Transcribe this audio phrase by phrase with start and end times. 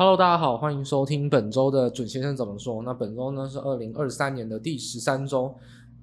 [0.00, 2.82] Hello，大家好，欢迎收听本周的准先生怎么说。
[2.84, 5.54] 那本周呢是二零二三年的第十三周，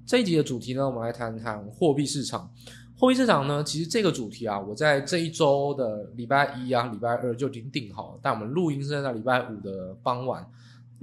[0.05, 2.47] 这一集的主题呢，我们来谈谈货币市场。
[2.95, 10.48] 货币市场呢，其实这个主题啊，我在这一周的礼拜一啊、礼拜二就已经定好了，但我们录音是在礼拜五的傍晚。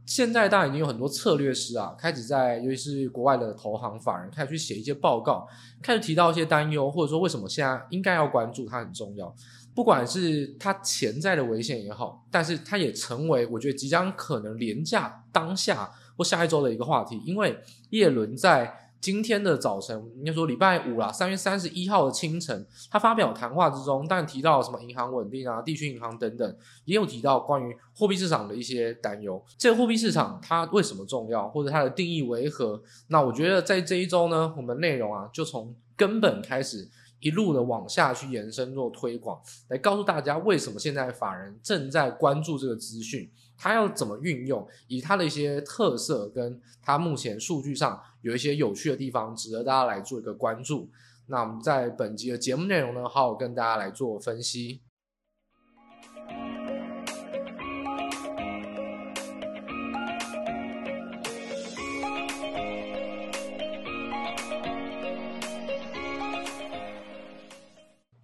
[0.07, 5.49] 现在当然已经有很多策略师啊，开始在，尤其是国外的投行法人，开始去写一些报告，
[5.83, 9.35] 开始提到一些担忧，或者说为什么现在应该要关注它很重要。
[9.75, 17.59] 不管是它潜在的危险也好，但是它也成为我觉得即将可能廉价当下或下一周的一个话题，因为
[17.91, 18.81] 叶伦在。
[19.05, 29.45] 今天的早晨，应该说礼拜五啦，三月三十一号的清晨，他发表谈话之中，但提到什么银行稳定啊、地区银行等等，也有提到关于货币市场的一些担忧。
[29.59, 32.83] 这个货币市场它为什么重要，或者它的定义为何？
[33.09, 36.89] 那我觉得在这一周呢，我们内容啊，就从根本开始。
[37.25, 50.91] 一路的往下去延伸做推广，来告诉大家为什么现在法人正在关注这个资讯，他要怎么运用，以他的一些特色跟他目前数据上有一些有趣的地方，值得大家来做一个关注。
[51.29, 54.83] 那我们在本集的节目内容呢，好好跟大家来做分析。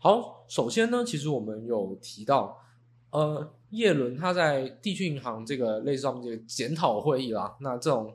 [0.03, 2.57] 好，首先呢，其实我们有提到，
[3.11, 8.11] 呃，叶伦他在地区银行这个类似上面这个检讨会议啦，那这种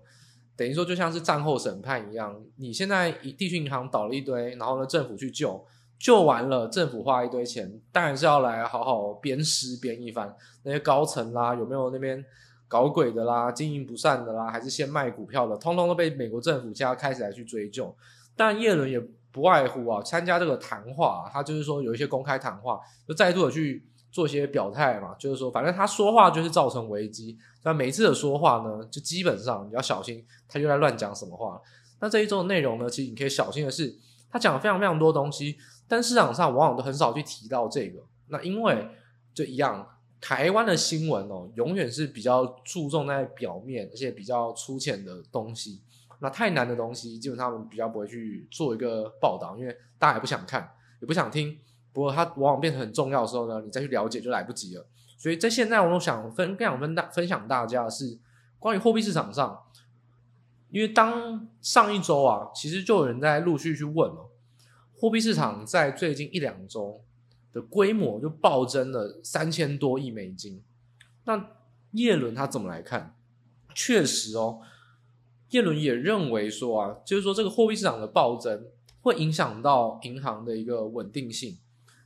[0.56, 5.64] 等于说就像是战后审判一样，你现在地区银行倒了一堆，然后呢，政府去救，
[6.00, 12.26] 救完了，政府花一堆钱，当然是要来好好鞭尸鞭一番，那些高层啦，有没有那边
[12.68, 17.96] 搞鬼的啦，经营不善的啦，还是先卖股票的，通通都被美国政府现在开始来去追究，
[18.36, 19.00] 但叶伦也。
[19.36, 31.62] 不外乎啊，参加这个谈话，他就是说有一些公开谈话，就再度的去做一些表态嘛，就是说反正他说话就是造成危机，那每一次的说话呢，就基本上你要小心，他又在乱讲什么话。
[32.00, 33.94] 那这一周的内容呢，其实你可以小心的是，
[34.32, 38.00] 他讲了非常非常多东西，但市场上往往都很少去提到这个。
[38.30, 38.88] 那因为
[39.34, 39.86] 就一样，
[40.22, 45.82] 台湾的新闻哦，永远是比较注重在表面，而且比较粗浅的东西。
[46.20, 50.72] 那太难的东西，基本上我们比较不会去做一个报道，因为大家也不想看，
[51.02, 51.58] 也不想听。
[51.92, 54.86] 不过它往往变成很重要的时候呢，你再去了解就来不及了。
[55.18, 58.20] 所以在现在，我想分更想分大分享大家的是
[58.60, 59.64] 关于货币市场上，
[60.70, 64.30] 因为当上一周啊，其实就有人在陆续去问了，
[64.94, 67.02] 货币市场在最近一两周
[67.54, 70.62] 的规模就暴增了三千多亿美金。
[71.24, 71.52] 那
[71.92, 73.16] 叶伦他怎么来看？
[73.74, 74.62] 确实哦。
[75.56, 78.66] 叶伦也认为说啊，就是说这个货币市场的暴增
[79.00, 81.58] 会影响到银行的一个稳定性。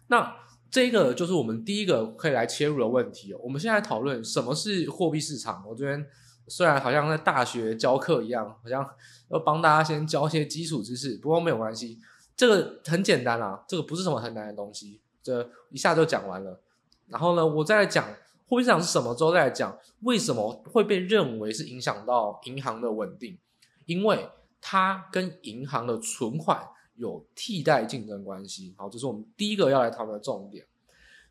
[0.06, 0.36] 那
[0.70, 3.40] 这个就是我们第一个可以来切入的问题哦。
[3.42, 5.66] 我们现在讨论什么是货币市场。
[5.68, 6.06] 我这边
[6.48, 8.88] 虽然好像在大学教课一样，好像
[9.32, 11.98] 要帮大家先教一些基础知识，不过没有关系，
[12.38, 16.62] 这个很简单啊，这个不是什么很难的东西，这一下就讲完了。
[17.08, 18.06] 然后呢，我再来讲。
[18.50, 19.14] 货币市场是什么？
[19.14, 23.38] 之后再来讲为什么会被认为是影响到银行的稳定，
[23.86, 24.28] 因为
[24.60, 28.74] 它跟银行的存款有替代竞争关系。
[28.76, 30.66] 好，这是我们第一个要来讨论的重点。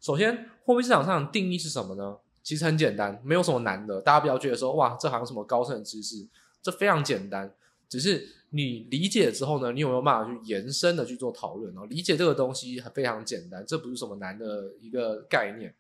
[0.01, 2.19] 首先，货币市场上的定义是什么呢？
[2.45, 4.01] 其实很简单，没有什么难的。
[4.01, 6.25] 大家不要觉得说哇，这好像什么高深的知识，
[6.63, 7.53] 这非常简单。
[7.89, 11.75] 只是你理解之后呢，你有没有办法去延伸的去做讨论？
[11.75, 15.75] 然后理解这个东西非常简单，这不是什么难的一个概念。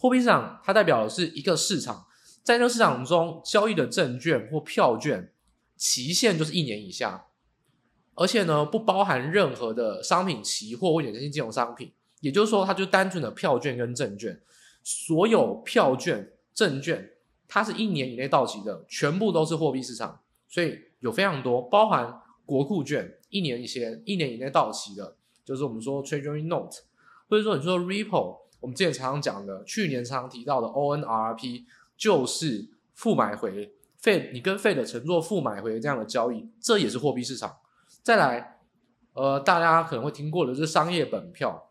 [0.00, 2.06] 货币市场它代表的是一个市场，
[2.42, 5.30] 在这个市场中交易的证券或票券
[5.76, 7.26] 期限就是一年以下，
[8.14, 14.40] 而且呢不包含任何的商品期货或衍生性金融商品，也就是说它就单纯的票券跟证券，
[14.82, 17.10] 所有票券证券
[17.46, 26.78] 它是一年以内到期的，全部都是货币市场，所以有非常多包含国库券一年一些一年以内到期的，就是我们说 Treasury Note，
[27.28, 28.38] 或者说你说 Repo。
[28.60, 31.64] 我们之前常常讲的，去年常常提到的 ONRP
[31.96, 37.56] 就是负买回费你跟 Fed 承做负买回这样的交易，这也是货币市场。
[38.02, 38.58] 再来，
[39.14, 41.70] 呃，大家可能会听过的，就是商业本票。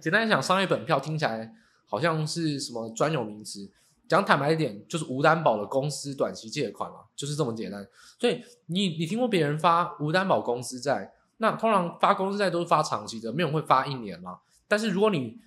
[0.00, 1.54] 简单来讲，商业本票听起来
[1.86, 3.70] 好像是什么专有名词。
[4.06, 7.86] 讲坦白一点，就是无担保的公司短期借款嘛，就是这么简单。
[8.20, 11.12] 所以你你听过别人发无担保公司债？
[11.38, 14.38] 那通常发公司债都是发长期的，没有人会发一年嘛。
[14.68, 15.40] 但是如果你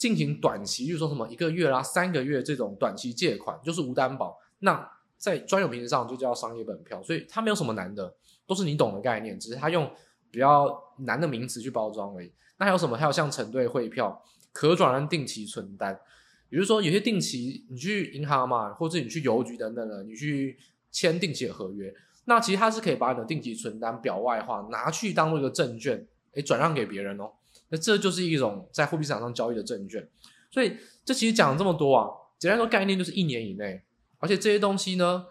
[0.00, 4.34] 进行短期，就是说什么一个月啦、三个月这种短期借款，就是无担保。
[4.60, 8.16] 那在专有名词上就叫商业本票，所以它没有什么难的，
[8.46, 9.90] 都是你懂的概念，只是它用
[10.30, 12.32] 比较难的名词去包装而已。
[12.56, 12.96] 那还有什么？
[12.96, 14.24] 还有像承兑汇票、
[14.54, 16.00] 可转让定期存单，
[16.48, 20.56] 比如说有些定期你去银行嘛，或者你去邮局等等的，你去
[20.90, 21.94] 签定期的合约，
[22.24, 27.30] 那其实它是可以把你的定期存单表外化，拿去当做一个证券，诶，转让给别人哦。
[27.70, 30.06] 那这就是一种在货币市场上交易的证券。
[30.50, 32.08] 所以这其实讲了这么多啊，
[32.38, 33.82] 简单说概念就是一年以内，
[34.18, 35.24] 而且这些东西呢，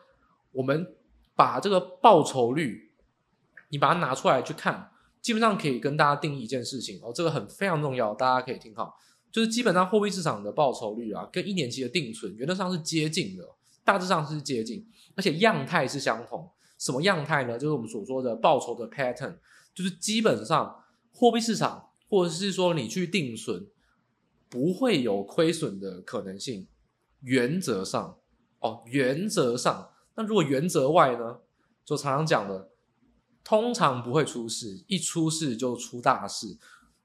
[0.51, 0.95] 我们
[1.35, 2.91] 把这个报酬率，
[3.69, 4.91] 你把它拿出来去看，
[5.21, 8.97] 基本上可以跟大家定义一件事情哦，这个很非常重要，大家可以听好，
[9.31, 13.43] 就是基本上货币市场的报酬率啊，跟一年期的定存原则上是接近的，
[13.83, 16.49] 大致上是接近，而且样态是相同。
[16.77, 17.59] 什么样态呢？
[17.59, 19.35] 就是我们所说的报酬的 pattern，
[19.75, 20.81] 就是基本上
[21.11, 23.67] 货币市场或者是说你去定存。
[24.51, 26.65] 不会有亏损的可能性，
[27.21, 28.17] 原则上
[28.61, 29.91] 哦，原则上。
[30.15, 31.41] 那如果原则外呢？
[31.85, 32.71] 就常常讲的，
[33.43, 36.57] 通常不会出事，一出事就出大事。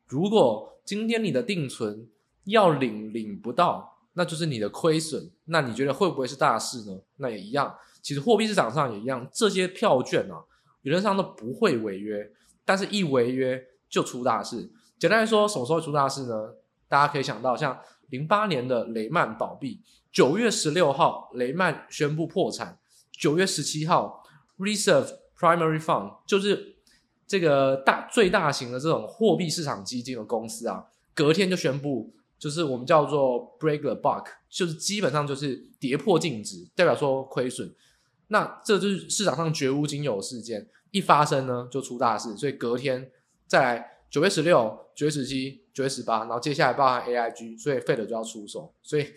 [0.06, 2.08] 如果今天你的定存
[2.44, 5.30] 要领领不到，那就是你的亏损。
[5.44, 6.98] 那你觉得会不会是大事呢？
[7.16, 7.76] 那也一样。
[8.00, 10.44] 其实货币市场上也一样，这些票券啊，
[10.80, 12.32] 理论上都不会违约，
[12.64, 14.70] 但是一违约就出大事。
[15.04, 16.54] 简单来说，什么时候出大事呢？
[16.88, 17.78] 大家可以想到，像
[18.08, 22.78] 零八年的雷曼倒闭，九月十六号雷曼宣布破产，
[23.12, 24.24] 九月十七号
[24.56, 26.76] Reserve Primary Fund 就是
[27.26, 37.70] 这个大最大型的这种货币市场基金的公司啊，隔天就宣布，就是我们叫做 break the buck，就是基本上就是跌破净值，代表说亏损。
[38.28, 43.10] 那这就是市场上绝无仅有的事件，一发生呢就出大事，所以隔天
[43.46, 43.90] 再来。
[44.14, 48.72] 九月十六、九月十七、九月十八，然后接下来包含 AIG，所以 Fed 就要出手。
[48.80, 49.12] 所以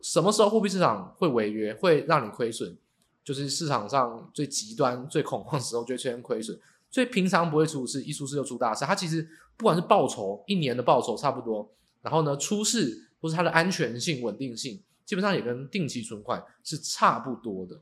[0.00, 2.76] 什么时候货币市场会违约，会让你亏损？
[3.22, 6.58] 就是市场上最极端、最恐慌的时候就会出现亏损。
[6.90, 8.84] 所以平常不会出事，一出事就出大事。
[8.84, 9.24] 它其实
[9.56, 11.72] 不管是报酬，一年的报酬差不多，
[12.02, 17.80] 然后呢出事或是它的安全性、稳定性，基本上也跟定期存款是差不多的。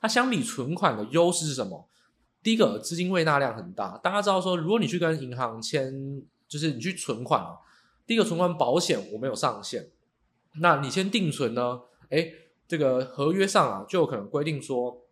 [0.00, 1.86] 那相比存款的优势是什么？
[2.42, 7.58] 第一个资金未纳量很大，大家知道说，如果你去跟银行签，就是你去存款啊，
[8.06, 9.90] 第一个存款保险我没有上限，
[10.60, 12.34] 那你先定存呢，诶，
[12.66, 15.06] 这个合约上啊就有可能规定说，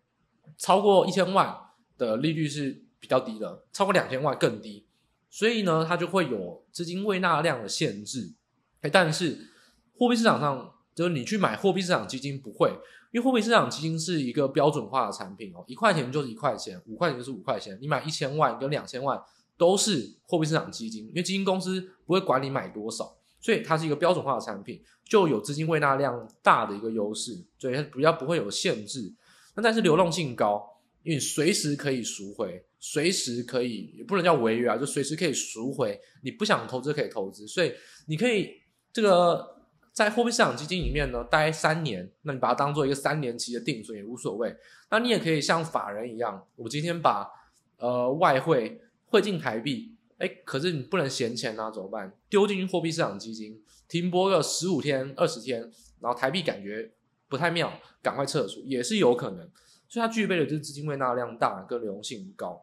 [0.59, 1.57] 超过一千万
[1.97, 4.87] 的利率是比较低的，超过两千万更低，
[5.31, 8.35] 所以呢它就会有资金未纳量的限制，
[8.81, 9.53] 诶，但是
[9.97, 12.71] 货币市场上就是你去买货币市场基金不会。
[13.13, 17.77] 因为货币市场基金是一个标准化的产品哦，一块钱就是一块钱，五块钱就是五块钱。
[17.81, 19.21] 你买一千万跟两千万
[19.57, 29.13] 都是货币市场基金，因为基金公司不会管你买多少，所以它是一个标准化的产品，就有资金未纳量大的一个优势，所以它比较不会有限制。
[29.57, 30.65] 那但是流动性高，
[31.03, 36.01] 因为你随时可以赎回，随时可以也不能叫违约啊，就随时可以赎回。
[36.23, 37.73] 你不想投资可以投资，所以
[38.07, 38.53] 你可以
[38.93, 39.57] 这个。
[39.93, 44.55] 在货币市场基金里面呢，待三年，那你把它当做一个三年期的定存也无所谓。
[44.91, 47.29] 那你也可以像法人一样，我今天把
[47.77, 52.13] 呃外汇汇进台币，哎，可是你不能闲钱啊，怎么办？
[52.29, 55.61] 丢进去货币市场基金，停泊个十五天、二十天，
[56.01, 56.91] 然后台币感觉
[57.29, 59.51] 不太妙，赶快撤出也是有可能。
[59.89, 62.63] 所以它具备的就是资金胃纳量大，跟流动性高。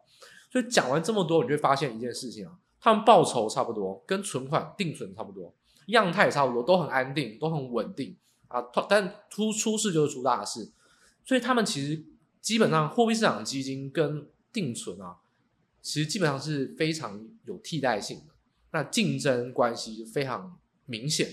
[0.50, 5.54] 所以讲完这么多，你就会发现一件事情啊，他们报酬差不多，跟存款定存差不多。
[5.88, 8.16] 样态也差不多，都很安定，都很稳定
[8.48, 8.62] 啊。
[8.88, 10.72] 但出出事就是出大事，
[11.26, 12.02] 所以他们其实
[12.42, 15.18] 基本上货币市场基金跟定存啊，
[15.82, 18.34] 其实基本上是非常有替代性的。
[18.72, 21.30] 那竞争关系非常明显。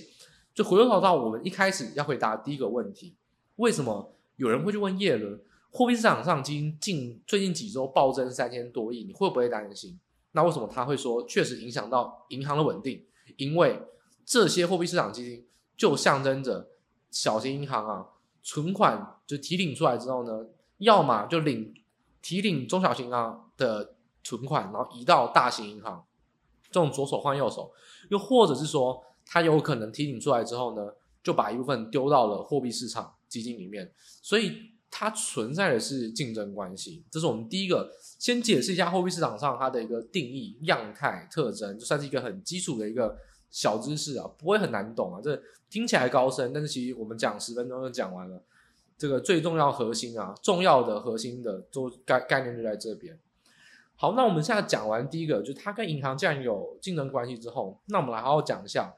[0.54, 3.16] 就回头到我们一开始要回答第一个问题：
[3.56, 5.40] 为什么有人会去问叶伦？
[5.72, 9.98] 货币市场上基金近最近几周暴增三千多亿，你会不会担心？
[10.30, 13.04] 那为什么他会说确实影响到银行的稳定？
[13.36, 13.82] 因为
[14.24, 16.70] 这些货币市场基金就象征着
[17.10, 18.06] 小型银行啊，
[18.42, 20.46] 存款就提领出来之后呢，
[20.78, 21.74] 要么就领
[22.22, 26.04] 提领中小型银行的存款，然后移到大型银行，
[26.70, 27.70] 这种左手换右手；
[28.10, 37.04] 又或者是说，它有可能提领出来之后呢，就把一部分丢到了货币市场基金里面，所以它存在的是竞争关系。
[37.10, 43.16] 这是我们第一个先解释一下货币市场上它的一个定义、样态、特征，就算是一个很基础的一个。
[43.54, 45.20] 小知识啊，不会很难懂啊。
[45.22, 48.42] 这听起来高深，但是其实我们讲十分钟就讲完了。
[48.98, 53.16] 这个最重要核心啊，重要的核心的都概概念就在这边。
[53.94, 58.92] 好，那我们现在讲完第一个，就是它跟银行既然有竞争关系之后，那我们来好好讲一下。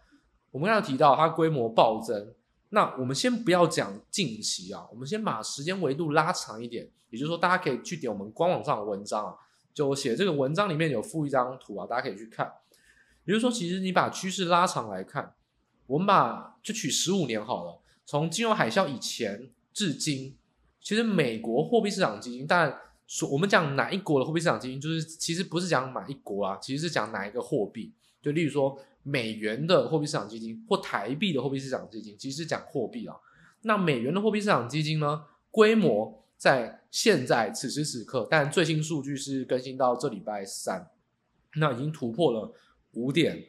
[0.52, 2.32] 我们刚才提到它规模暴增，
[2.70, 6.88] 那我们先不要讲近期啊，我们先把时间维度拉长一点。
[7.10, 9.34] 也就是说，大家可以去点我们官网上的文章啊，
[9.74, 12.50] 就写这个文章里面有附一张图啊，大家可以去看。
[13.26, 15.34] 比如说，其实你把趋势拉长来看，
[15.88, 20.36] 我们把就取十五年好了，从金融海啸以前至今，
[20.80, 22.78] 其实美国货币市场基金，但
[23.08, 27.92] 说我们讲哪一国的货币市场基金，就是其实不是讲哪一国啊，其实是讲哪一个货币。
[28.22, 33.16] 就例如说美元的货币市场基金或台币的货币市场基金，其实是讲货币啊。
[33.62, 40.88] 那美元的货币市场基金呢，规模在现在此时此刻，但最新数据是更新到这礼拜三，
[41.56, 42.52] 那已经突破了
[42.96, 43.44] 五点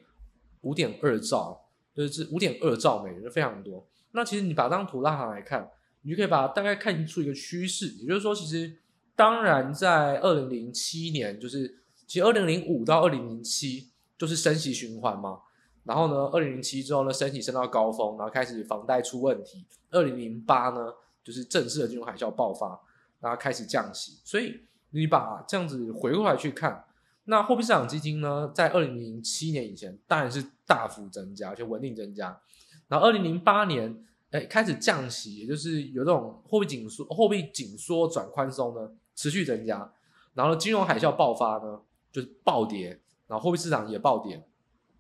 [0.61, 3.87] 五点二兆，就是五点二兆美元，非常多。
[4.11, 5.69] 那其实你把这张图拉上来看，
[6.03, 8.77] 你就可以把它大概看出一个趋势，也就是说，其实
[9.15, 15.41] 当然在二零零七年，就是其实二零零五到二零零七就是升息循环嘛。
[15.83, 19.65] 然后呢，二零零七之后呢，升息升到高峰，然后开始房贷出问题。
[19.89, 22.77] 二零零八呢，就是正式的金融海啸爆发，
[23.21, 24.19] 然后开始降息。
[24.25, 26.83] 所以你把这样子回过来去看，
[27.29, 32.39] 那货币市场基金呢，在二零零七年以前当然是大幅增加，就稳定增加。
[32.87, 39.93] 然后二零零八年，哎，开始降息，也就是有这种货币紧缩、货币紧缩转宽松呢，持续增加。
[40.35, 41.81] 然后金融海啸爆发呢，
[42.13, 44.47] 就是暴跌，然后货币市场也暴跌。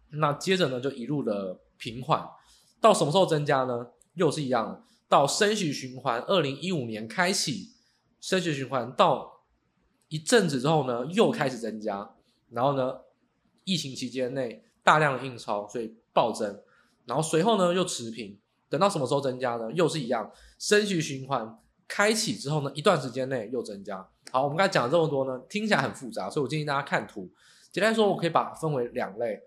[0.09, 2.27] 那接着呢，就一路的平缓，
[2.81, 3.87] 到什么时候增加呢？
[4.15, 7.69] 又是一样，到升息循环，二零一五年开启
[8.19, 9.45] 升息循环，到
[10.09, 12.15] 一阵子之后呢，又开始增加。
[12.51, 12.95] 然后呢，
[13.63, 16.61] 疫情期间内大量的印钞，所以暴增。
[17.05, 18.37] 然后随后呢又持平，
[18.69, 19.71] 等到什么时候增加呢？
[19.73, 24.07] 又是一样，升息循环开启之后呢，一段时间内又增加。
[24.31, 27.29] 好，我们刚才讲了这么多呢，听起来很复杂，所以我建议大家看图。
[27.71, 29.41] 简单说，我可以把它分为两类。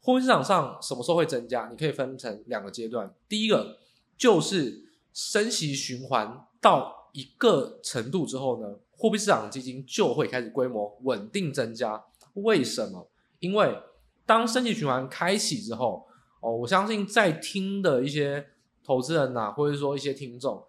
[0.00, 1.68] 货币市场上什么时候会增加？
[1.70, 3.14] 你可以分成两个阶段。
[3.28, 3.78] 第一个。
[4.16, 12.00] 就是升息循环到一个程度之后呢，货币市场基金就会开始规模稳定增加。
[12.34, 13.08] 为什么？
[13.40, 13.78] 因为
[14.24, 16.06] 当升息循环开启之后，
[16.40, 18.46] 哦，我相信在听的一些
[18.84, 20.64] 投资人呐、啊，或者说一些听众，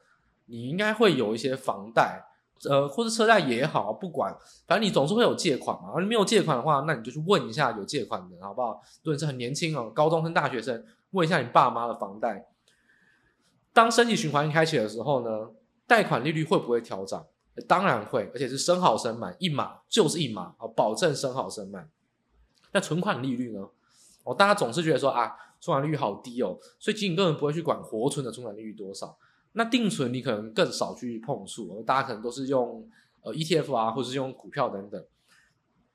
[0.45, 2.23] 你应该会有一些房贷，
[2.69, 4.35] 呃，或者车贷也好，不管，
[4.67, 5.91] 反正你总是会有借款嘛。
[5.95, 8.81] 而你没有借款的话，那你就去问一下有借款的人，好不好？
[9.03, 12.47] 如果你是很年轻哦，高中生、大学生，问一下你爸妈的房贷。
[13.73, 15.51] 当升息循环开启的时候呢，
[15.87, 17.25] 贷款利率会不会调涨？
[17.63, 21.89] 当然会，而且是升好升满，一码就是一码啊，保证升好升满。
[22.73, 23.69] 那存款利率呢？
[24.23, 29.17] 哦，大家总是觉得说啊，存款利率好低哦，所以基金根本不会去管活存的存款利率多少。
[29.53, 32.85] 那定存你可能更少去碰触，大家可能都是用
[33.21, 35.01] 呃 ETF 啊，或者是用股票等等。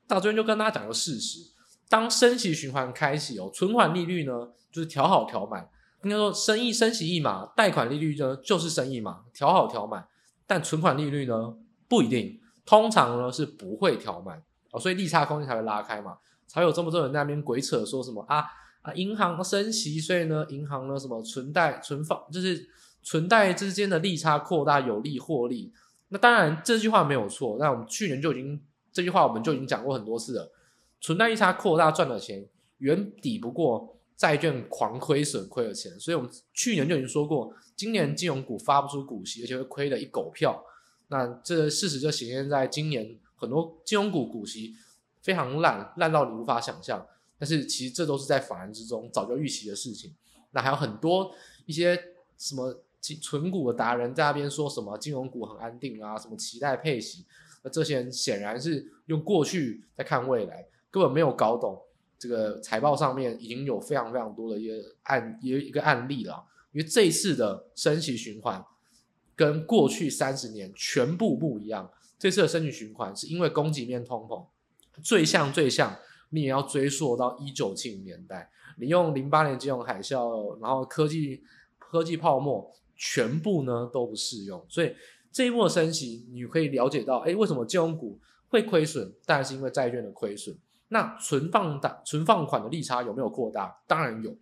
[0.07, 1.51] 到这边就跟大家讲个事实：
[1.87, 5.69] 当升息循环开启哦，存款利率呢就是调好调满。
[6.03, 10.07] 应该说，升一升息一码，贷款利率呢就是升一码，调好调满。
[10.51, 11.55] 但存款利率呢
[11.87, 18.43] 不一定，通常呢是不会调满哦，所以利差空间才会拉开嘛，才有这么多人那边鬼扯说什么啊
[18.81, 22.67] 啊，银行升息，所以呢银行呢什么存贷存放就是
[23.01, 25.71] 存贷之间的利差扩大有利获利。
[26.09, 30.51] 那当然这句话没有错，那我们去年就已经这句话我们就已经讲过很多次了，
[30.99, 32.45] 存贷利差扩大赚的钱
[32.79, 33.95] 远抵不过。
[34.21, 40.63] 债券狂亏损亏了钱，所以我们去年就已经说过，今年金融股发不出股息，而且会亏的一狗票。
[41.07, 44.75] 那这事实就显现在今年很多金融股股息
[45.23, 47.03] 非常烂，烂到你无法想象。
[47.39, 50.13] 但是其实这都是在法人之中早就预期的事情。
[50.51, 51.33] 那还有很多
[51.65, 51.99] 一些
[52.37, 52.79] 什么
[53.19, 57.25] 存股的达人在那边说什么金融股很安定啊，什么期待配息，
[57.63, 61.81] 那这些人显然是用过去在看未来，根本没有搞懂。
[62.21, 64.75] 这个财报上面已经有非常非常多的一个
[65.05, 66.45] 案，一个一个案例了。
[66.71, 68.63] 因为这一次的升息循环
[69.35, 71.91] 跟过去三十年全部不一样。
[72.19, 74.45] 这次的升息循环是因为供给面通膨，
[75.01, 75.97] 最像最像，
[76.29, 78.51] 你也要追溯到一九七零年代。
[78.77, 81.41] 你用零八年金融海啸，然后科技
[81.79, 84.63] 科技泡沫，全部呢都不适用。
[84.69, 84.93] 所以
[85.31, 89.11] 这一波的升息，你可以了解到，哎，为什么金融股会亏损？
[89.25, 90.55] 当然是因为债券的亏损。
[90.93, 93.81] 那存放的存放款的利差有没有扩大？
[93.87, 94.35] 当然有，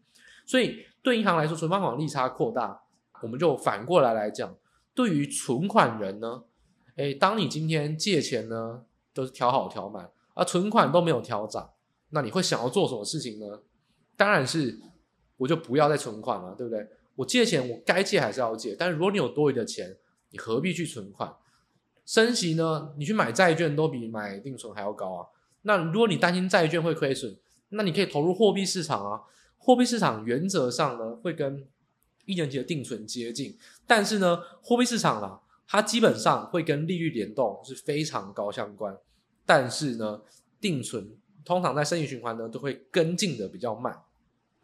[0.47, 2.81] 所以对银行来说，存放款利差扩大，
[3.21, 4.55] 我们就反过来来讲，
[4.95, 6.43] 对于存款人呢，
[6.95, 11.69] 诶，当你今天借钱呢都是调好调满，而存款都没有调涨，
[12.09, 13.61] 那你会想要做什么事情呢？
[14.17, 14.79] 当然是
[15.37, 16.87] 我就不要再存款了，对不对？
[17.15, 19.95] 我借钱我该借还是要借，但是如果你有多余的钱，
[20.31, 21.31] 你何必去存款？
[22.07, 25.27] 升息呢，你去买债券都比买定存还要高啊。
[25.63, 27.37] 那如果你担心债券会亏损，
[27.69, 29.21] 那你可以投入货币市场啊。
[29.57, 31.67] 货币市场原则上呢会跟
[32.25, 38.97] 一年期的定存接近，但是呢货币市场啦，它基本上会跟利率联动是非常高相关。
[39.45, 40.21] 但是呢
[40.61, 41.11] 定存
[41.43, 44.01] 通常在升息循环呢都会跟进的比较慢，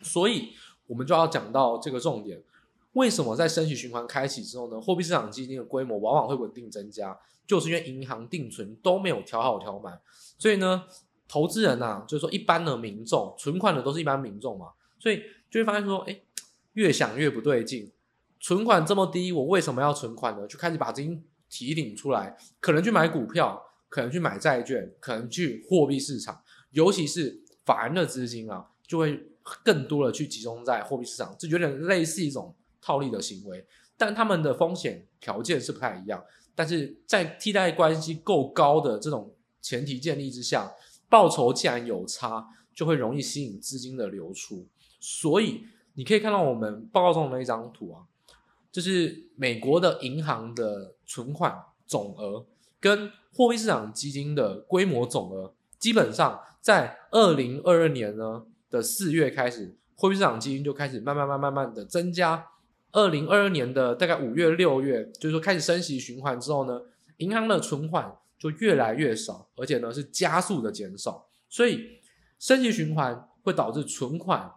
[0.01, 0.53] 所以
[0.87, 2.41] 我们就要讲到这个重点：
[2.93, 7.19] 为什么在升息循环开启之后呢，货币市场基金的规模往往会稳定增加？
[7.47, 9.99] 就是因为银行定存都没有调好调满，
[10.37, 10.83] 所以呢，
[11.27, 14.67] 投资人呐、啊，就是说一般的民众存款的都是一般民众嘛，
[14.99, 16.19] 所以就会发现说，哎，
[16.73, 17.91] 越想越不对劲，
[18.39, 20.47] 存款这么低，我为什么要存款呢？
[20.47, 29.23] 就开始把资金提领出来，可能去买股票，可能去买债券，可能去货币市场，尤其是法人的资金啊，就会
[29.63, 36.23] 更多的去集中在货币市场，这有点类似一种套利的行为，但他们的风险条件是不太一样。
[36.55, 40.71] 但是在替代关系够高的这种前提建立之下，
[41.09, 44.65] 报酬既然有差，就会容易吸引资金的流出。
[45.00, 48.03] 所以你可以看到我们报告中的那一张图啊，
[48.71, 52.45] 就是美国的银行的存款总额
[52.79, 62.47] 跟货币市场基金的规模总额，基本上在二零二二年呢的四月开始，货币市场基金就开始慢慢慢慢慢的增加。
[62.95, 66.81] 二零二二年的大概五月六月，就是说开始升息循环之后呢，
[67.17, 71.27] 银行的存款就越来越少，而且呢是加速的减少。
[71.49, 71.99] 所以
[72.39, 74.49] 升息循环会导致存款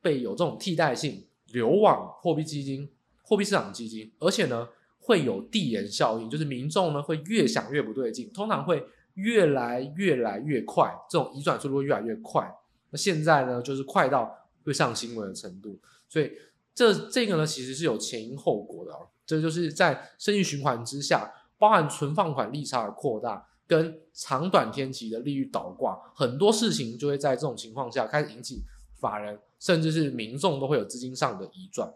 [0.00, 2.88] 被有这种替代性流往货币基金、
[3.22, 4.68] 货币市场基金，而且呢
[5.00, 12.48] 会有递延效应，就是民众呢会越想越不对劲，通常会越来越来越快，这种移转速度越来越快。
[12.90, 15.76] 那现在呢就是快到会上新闻的程度，
[16.08, 16.30] 所以。
[16.74, 19.00] 这这个呢，其实是有前因后果的啊。
[19.26, 28.64] 这就是在生意循环之下，包含存放款利差的扩大，跟长短天期的利率倒挂，很多事情就会在这种情况下开始引起
[28.98, 31.94] 法人甚至是民众都会有资金上的移转。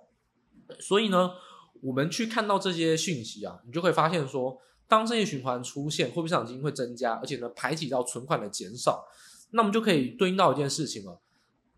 [0.78, 1.32] 所以呢，
[1.82, 9.04] 我们去看到这些讯息啊，你就会发现说，当生意循环出现，货币市场基金会增加，而且呢，排挤到存款的减少，
[9.50, 11.20] 那么就可以对应到一件事情了，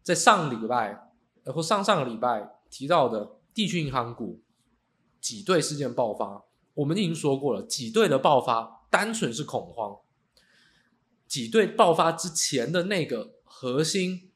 [0.02, 1.12] 在上礼拜，
[1.46, 2.55] 或上上个礼拜。
[2.70, 4.40] 提到的地区银行股
[5.20, 6.44] 挤兑事件爆发，
[6.74, 9.98] 我们已经说过了，挤兑的爆发单纯是恐慌，
[11.26, 14.30] 挤兑爆发之前的那个核心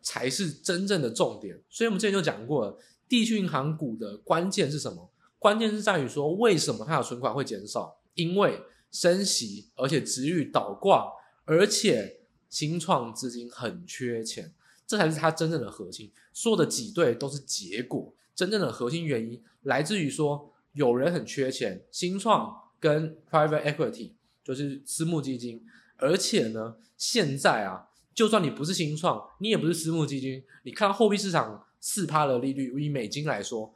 [0.00, 1.62] 才是真正的重点。
[1.68, 5.10] 所以我们之前就讲过了，地区银行股的关键是什么？
[5.38, 7.98] 关键是在于说，为什么它的存款会减少？
[8.14, 8.60] 因为
[8.90, 11.10] 升息，而且殖利率倒挂，
[11.44, 14.54] 而且新创资金很缺钱。
[14.86, 24.12] 这才是它真正的核心，说的挤兑都是结果，真正的核心原因来自于说有人很缺钱，新创跟 private equity
[24.44, 25.64] 就是私募基金，
[25.96, 33.72] 而且呢，现在啊，就算你不是新创，你也不是私募基金，你看到货币市场四趴的利率，以美金来说，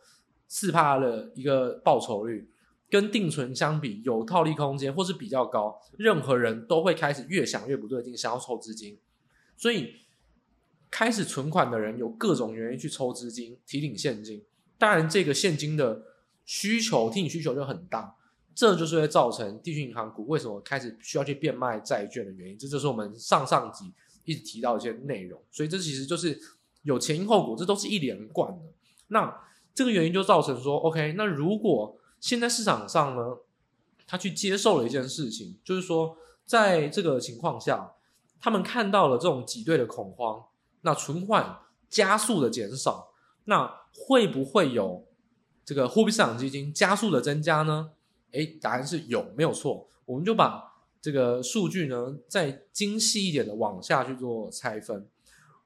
[0.48, 2.50] 四趴的一个报酬率，
[2.90, 8.98] 跟定存相比有套利空间或是比较高，任何人都会开始越想越不对劲，想要抽资金，
[9.56, 9.94] 所以。
[10.96, 14.42] 开始存款的人有各种原因去抽资金、提领现金，
[14.78, 16.02] 当然这个现金的
[16.46, 18.16] 需求、提领需求就很大，
[18.54, 22.56] 这就是会造成地区银行股为什么开始需要去变卖债券的原因。
[22.56, 23.92] 这就是我们上上集
[24.24, 26.40] 一直提到一些内容，所以这其实就是
[26.80, 28.64] 有前因后果，这都是一连贯的。
[29.09, 29.38] 那
[29.74, 33.37] 这个原因就造成说，OK，那如果现在市场上呢，
[34.06, 37.92] 他去接受了一件事情，就是说在这个情况下，
[38.40, 40.42] 他们看到了这种挤兑的恐慌。
[40.82, 41.58] 那存款
[41.88, 43.08] 加速的减少，
[43.44, 45.06] 那会不会有
[45.64, 47.90] 这个货币市场基金加速的增加呢？
[48.32, 49.88] 诶，答案是有，没有错。
[50.04, 50.62] 我们就把
[51.00, 55.08] 这个数据呢再精细一点的往下去做拆分。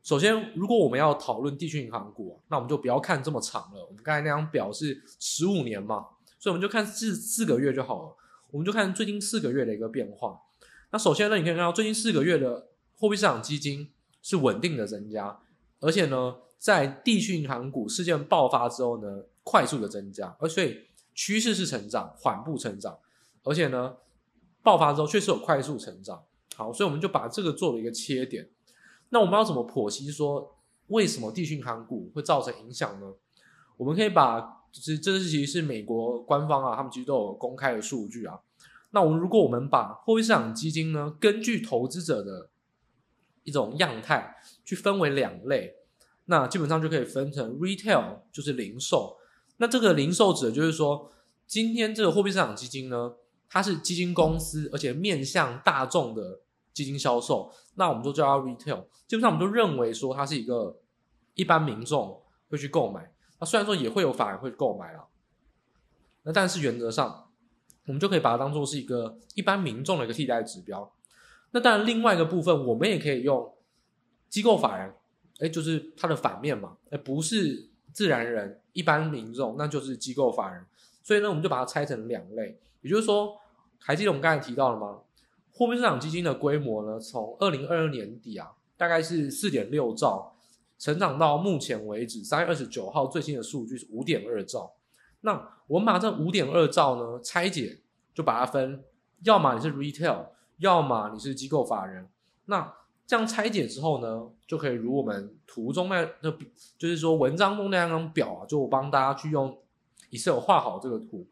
[0.03, 3.85] 首先，如果我们要讨论地区银行股，那我们就不要看这么长了。
[3.85, 6.07] 我们刚才那张表是十五年嘛，
[6.39, 8.17] 所以我们就看四四个月就好了。
[8.51, 10.41] 我们就看最近四个月的一个变化。
[10.93, 13.93] 那首先呢，你可以看到最近四个月的货币市场基金。
[14.23, 15.41] 是稳定的增加，
[15.81, 20.77] 而且呢，在地区银行股事件爆发之后呢，快速的增加，而所以
[21.15, 22.99] 趋势是成长，缓步成长，
[23.43, 23.97] 而且呢，
[24.63, 26.23] 爆发之后确实有快速成长。
[26.57, 28.51] 好，所以我们就把这个做了一个切点。
[29.09, 30.57] 那我们要怎么剖析说
[30.89, 33.13] 为什么地区银行股会造成影响呢？
[33.77, 38.39] 我们可以把，就是这是其实是美国官方啊，他们其实都有公开的数据啊。
[38.91, 42.51] 那我们如果我们把货币市场基金呢，根据投资者的
[43.51, 45.75] 一种样态去分为两类，
[46.27, 49.17] 那基本上就可以分成 retail 就是零售，
[49.57, 51.11] 那这个零售指的就是说，
[51.49, 53.15] 今天这个货币市场基金呢，
[53.49, 58.85] 它是基金公司，而且面向大众的基金销售，那我们就叫它 retail。
[59.09, 60.79] 基本上我们都认为说它是一个
[61.35, 65.07] 一般民众会去购买，那虽然说也会有法人会购买啊，
[66.23, 67.29] 那但是原则上
[67.87, 70.93] 我们就可以把它当做是一个一般民众的一个替代指标。
[71.53, 73.53] 那当然，另外一个部分，我们也可以用
[74.29, 74.93] 机构法人
[75.41, 80.65] 哎，就是它的反面嘛，哎，不是自然人、一般民众，那就是机构法人。
[81.03, 83.37] 所以呢，我们就把它拆成两类，也就是说，
[83.79, 85.01] 还记得我们刚才提到了吗？
[85.53, 90.37] 货币市场基金的规模呢，从二零二二年底啊，大概是四点六兆，
[90.79, 94.75] 成长到目前为止三月二十九号最新的数据是五点二兆。
[95.23, 97.81] 那我们把这五点二兆呢拆解，
[98.15, 98.85] 就把它分，
[99.25, 100.27] 要么你是 retail，
[100.61, 102.09] 要么你是机构法人。
[102.47, 102.73] 那
[103.07, 106.31] 这样拆解之后呢，就可以如我们图中那那，
[106.79, 109.61] 就是说文章中那张表啊，就我帮大家去用
[110.11, 111.27] Excel 画好这个图。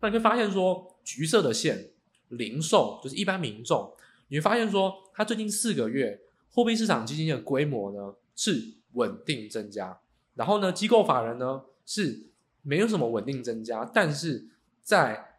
[0.00, 1.90] 那你会发现说，橘色的线，
[2.28, 3.92] 零售就是一般民众，
[4.28, 6.20] 你会发现说，它最近四个月
[6.52, 9.98] 货币市场基金的规模呢是稳定增加，
[10.34, 12.30] 然后呢，机构法人呢是。
[12.62, 14.46] 没有什么稳定增加，但是
[14.82, 15.38] 在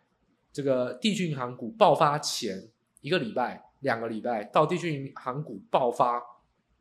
[0.52, 2.68] 这个地区银行股爆发前
[3.02, 6.22] 一个礼拜、两个礼拜，到地区银行股爆发，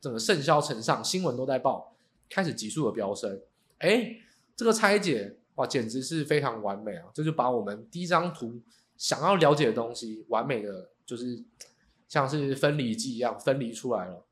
[0.00, 1.96] 整个盛嚣尘上，新闻都在报，
[2.28, 3.40] 开始急速的飙升。
[3.78, 4.16] 哎，
[4.54, 7.06] 这个拆解哇，简直是非常完美啊！
[7.12, 8.60] 这就把我们第一张图
[8.96, 11.42] 想要了解的东西，完美的就是
[12.06, 14.24] 像是分离机一样分离出来了。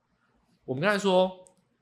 [0.64, 1.31] 我们刚才说，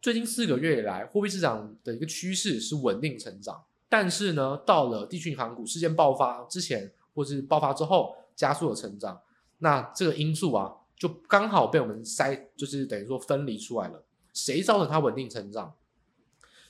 [0.00, 3.64] 最近四个月以来，货币市场的一个趋势是稳定成长。
[3.88, 9.20] 但是呢，到了地区银行股事件爆发之前，或是爆发之后，加速的成长，
[9.58, 14.04] 那这个因素啊，就刚好被我们筛，就是等于说分离出来了。
[14.32, 15.74] 谁造成它稳定成长？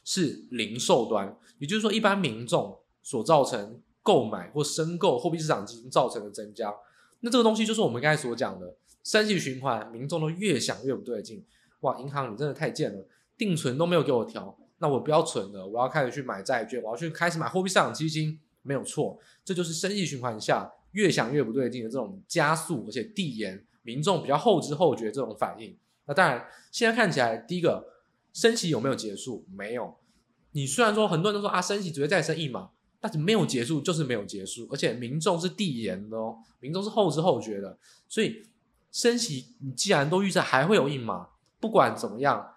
[0.05, 6.73] 是零售端，也就是说，一般民众所造成购买或申购货币市场基金造成的增加。
[7.21, 11.45] 那这个东西就是我们刚才所讲的升息循环，民众都越想越不对劲。
[11.81, 13.05] 哇，银行你真的太贱了，
[13.37, 14.57] 定存都没有给我调。
[14.79, 25.77] 那我不要存了，我要开始去买债券，我要去开始买货币市场基金，没有错，这就是生息循环下越想越不对劲的这种加速，而且递延，民众比较后知后觉这种反应。
[26.07, 27.87] 那当然，现在看起来，第一个
[28.33, 29.45] 升息有没有结束？
[29.55, 29.95] 没有。
[30.53, 37.79] 你虽然说很多人都说啊，升息只会再升一码，但是没有结束就是没有结束，而且民众是递延的哦，民众是后知后觉的，
[38.09, 38.43] 所以
[38.91, 41.29] 升息你既然都预测还会有一码，
[41.61, 42.53] 不管怎么样。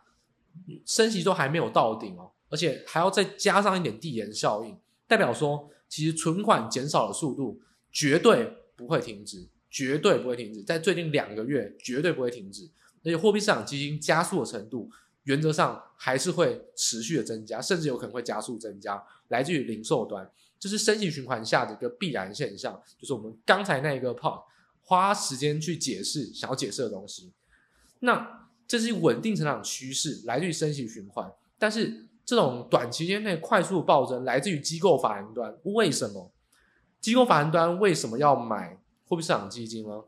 [0.85, 12.69] 升息都还没有到顶哦，而且还要再加上一点递延效应，代表说其实存款减少的速度绝对不会停止，绝对不会停止，在最近两个月绝对不会停止，
[13.03, 14.89] 而且货币市场基金加速的程度
[15.23, 24.43] 原则上还是会持续的增加，甚至有可能会加速增加，来自于零售端，这是升息循环下的一个必然现象，就是我们刚才那一个 part
[24.81, 27.31] 花时间去解释想要解释的东西，
[27.99, 28.39] 那。
[28.69, 31.27] 这是稳定成长趋势，来自于升息循环。
[31.57, 35.51] 但是这种短期间内快速暴增，来自于机构法人端。
[35.63, 36.31] 为什么？
[36.99, 40.03] 机构法人端为什么要买货币市场基金呢？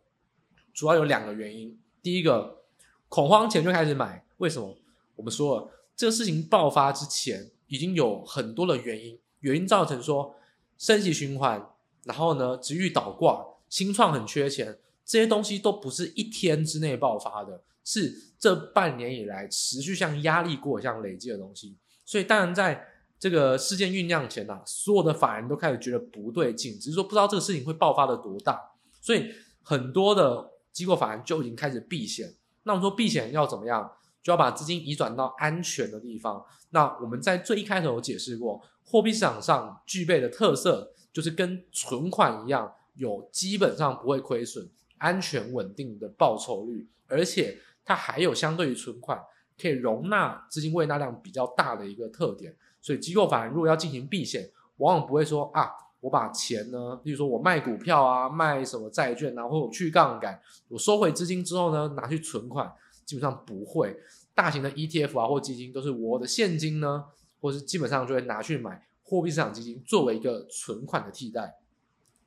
[0.74, 1.78] 主要有两个原因。
[2.02, 2.64] 第一个，
[3.10, 4.26] 恐慌前就开始买。
[4.38, 4.76] 为什么？
[5.16, 10.36] 我们说了，这个事情爆发之前，已经有很多的原因，原因造成说
[10.78, 11.70] 升息循环，
[12.04, 17.64] 然后呢，殖利率倒挂，新创很缺钱，这些东西都不是一天之内爆发的。
[17.84, 21.76] 是这半年以来持续像压力锅一样累积的东西，
[22.06, 22.88] 所以当然在
[23.22, 28.60] 这个事件酝酿前啊，所有的法人都开始觉得不对劲，只是说不知道这个事情会爆发的多大，
[29.00, 29.32] 所以
[29.62, 32.34] 很多的机构法人就已经开始避险。
[32.64, 33.92] 那我们说避险要怎么样？
[34.24, 36.44] 就要把资金移转到安全的地方。
[36.72, 47.58] 那我们在最一开头有解释过，货币市场上具备的特色就是跟存款一样，有基本上不会亏损、安全稳定的报酬率，而且。
[47.84, 49.20] 它还有相对于存款
[49.60, 62.72] 可以容纳资金胃纳量比较大的一个特点，所以机构法人如果要进行避险，往往不会说啊，我把钱呢，例如说我卖股票啊，卖什么债券啊，或者我去杠杆，我收回资金之后呢，拿去存款，
[63.06, 63.96] 基本上不会。
[64.34, 67.06] 大型的 ETF 啊或基金都是我的现金呢，
[67.40, 71.58] 或是基本上就会拿去买货币市场基金作为一个存款的替代，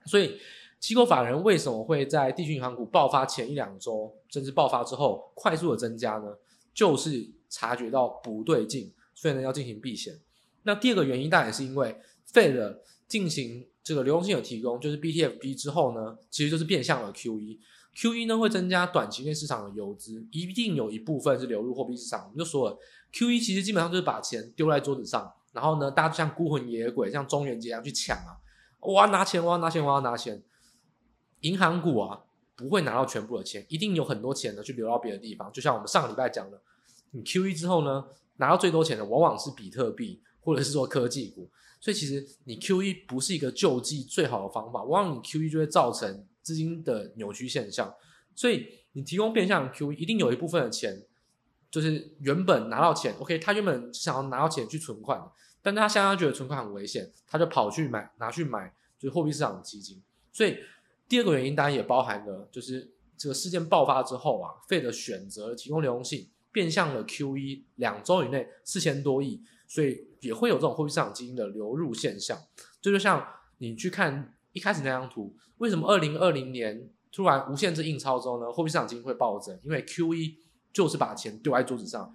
[0.07, 0.39] 所以。
[0.81, 6.37] 机构法人为什么会在地区银行股爆发前一两周，甚至爆发之后快速的增加呢？
[6.75, 10.13] 就是察觉到不对劲，所以呢要进行避险。
[10.65, 11.97] 那第二个原因当然是因为
[12.33, 22.25] Fed 进行这个流动性的提供，就是 BTFP 之后呢，其实就是变相的 QE，QE 呢会增加短期内市场的游资，一定有一部分是流入货币市场。
[22.25, 22.79] 我们就说了
[23.13, 28.39] ，QE 其实基本上就是把钱丢在桌子上，然后呢大家就像孤魂野鬼，像中元节一样去抢啊，
[28.81, 30.43] 我要拿钱，我要拿钱，我要拿钱。
[31.41, 32.23] 银行股啊，
[32.57, 35.53] 不会拿到全部的钱，一定有很多钱呢去流到别的地方。
[35.53, 36.59] 就像我们上个礼拜讲的，
[37.11, 38.03] 你 QE 之后呢，
[38.39, 41.51] 拿到最多钱的往往是比特币或者是说科技股。
[41.81, 47.93] 所以其实你 QE 不是一个救济最好的方法，往往你 QE 就会造成资金的扭曲现象。
[48.35, 51.05] 所以你提供变相 QE，一定有一部分的钱
[51.71, 55.23] 就是原本拿到钱，OK，他原本想要拿到钱去存款，
[55.61, 60.03] 但他现在觉得存款很危险，他就跑去买拿去买就是货币市场的基金。
[60.33, 60.57] 所以
[61.09, 72.39] 第二个原因当然也包含了，就是这个事件爆发之后啊，Fed 选择提供流动性，变相的 QE 两周以内四千多亿，所以也会有这种货币市场基金的流入现象。
[72.81, 73.27] 这就，像
[73.59, 78.53] 你去看一开始那张图，为什么二零二零年突然无限制印钞之后呢？
[78.53, 80.35] 货币市场基金会暴增，因为 QE
[80.73, 82.15] 就是把钱丢在桌子上，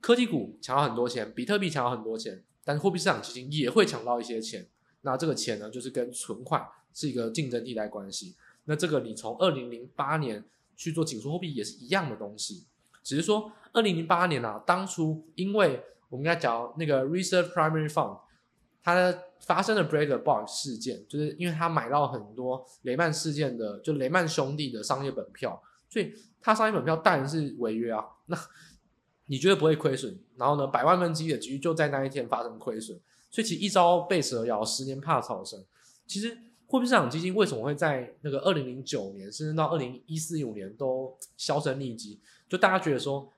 [0.00, 4.68] 科技股抢到很多钱，比特币抢到很多钱，但是货币市场基金也会抢到一些钱。
[5.02, 8.36] 那这个钱呢，就是跟存款是一个竞争替代关系。
[8.64, 10.44] 那这个你从二零零八年
[10.76, 12.66] 去做紧缩货币也是一样的东西，
[13.02, 18.20] 只是说二零零八年啊，当初因为我们刚才讲那个 Reserve Primary Fund。
[18.82, 28.04] 它发生了 Breaker Box 事件，就是因为他买到很多雷曼事件的，就雷曼兄弟的商业本票，所以他商业本票当然是违约啊。
[28.26, 28.38] 那
[29.26, 30.16] 你觉得不会亏损？
[30.36, 32.96] 然后呢，百万分之一的几率就在那一天发生亏损。
[33.28, 35.60] 所以其实一朝被蛇咬，十年怕草绳。
[36.06, 36.38] 其实
[36.68, 42.20] 货币市场基金为什么会在那个二零零九年，甚至到二零一四五年都销声匿迹？
[42.48, 43.28] 就大家觉得说，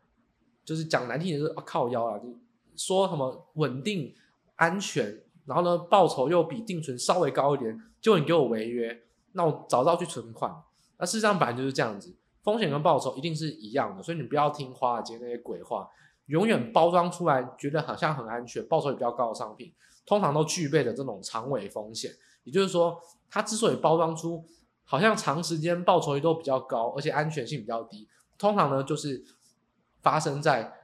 [0.62, 2.38] 就是讲难听点是靠腰啊，就
[2.78, 4.14] 说什么稳定
[4.56, 5.22] 安全。
[5.44, 10.54] 然后呢，报酬又比定存稍微高一点，就你给我违约，那我早知道去存款。
[10.98, 15.88] 那事实上本来就是这样子，风险跟报酬一定是一样的，所以你不要听华尔街那些鬼话，
[16.26, 19.72] 永远包装出来觉得好像很安全，报酬也比较高的商品，
[20.04, 22.10] 通常都具备着这种长尾风险。
[22.44, 24.44] 也就是说，它之所以包装出
[24.84, 29.24] 好像长时间报酬率都比较高，而且安全性比较低，通常呢就是
[30.02, 30.77] 发生在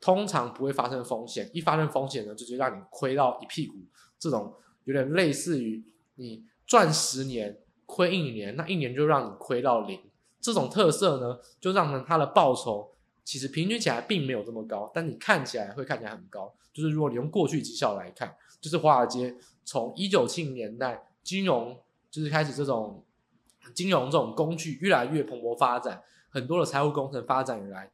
[0.00, 3.74] 通常不会发生风险，一发生风险呢，就就让你亏到一屁股。
[4.18, 5.84] 这种有点类似于
[6.14, 10.00] 你赚十年亏一年，那一年就让你亏到零。
[10.40, 16.54] 这种特色呢，就让呢它的报酬其实平均起来并没有这么高，但你看起来会看起来很高。
[16.72, 19.34] 就是如果你用过去绩效来看，就是华尔街
[19.64, 21.76] 从一九七零年代金融
[22.10, 23.04] 就是开始这种
[23.74, 27.90] 金融这种工具越来越蓬勃发展，很多的财务工程发展以来。